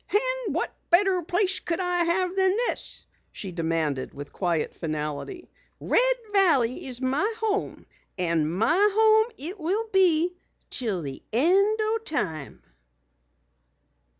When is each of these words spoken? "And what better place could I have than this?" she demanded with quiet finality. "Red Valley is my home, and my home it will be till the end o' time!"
"And 0.09 0.55
what 0.55 0.73
better 0.89 1.21
place 1.21 1.59
could 1.59 1.79
I 1.79 2.03
have 2.05 2.35
than 2.35 2.49
this?" 2.69 3.05
she 3.31 3.51
demanded 3.51 4.15
with 4.15 4.33
quiet 4.33 4.73
finality. 4.73 5.47
"Red 5.79 6.15
Valley 6.33 6.87
is 6.87 6.99
my 7.01 7.31
home, 7.37 7.85
and 8.17 8.51
my 8.51 8.89
home 8.93 9.31
it 9.37 9.59
will 9.59 9.87
be 9.93 10.33
till 10.71 11.03
the 11.03 11.21
end 11.31 11.77
o' 11.79 11.99
time!" 12.03 12.63